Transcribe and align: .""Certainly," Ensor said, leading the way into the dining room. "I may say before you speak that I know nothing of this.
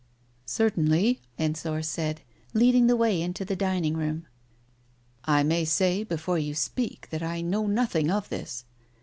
.""Certainly," 0.47 1.21
Ensor 1.37 1.83
said, 1.83 2.21
leading 2.55 2.87
the 2.87 2.95
way 2.95 3.21
into 3.21 3.45
the 3.45 3.55
dining 3.55 3.95
room. 3.95 4.25
"I 5.25 5.43
may 5.43 5.63
say 5.63 6.03
before 6.03 6.39
you 6.39 6.55
speak 6.55 7.07
that 7.11 7.21
I 7.21 7.41
know 7.41 7.67
nothing 7.67 8.09
of 8.09 8.27
this. 8.29 8.65